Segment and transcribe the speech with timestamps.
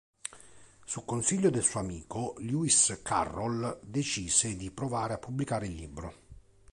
[0.83, 6.13] Su consiglio del suo amico, Lewis Carroll decise di provare a pubblicare il libro.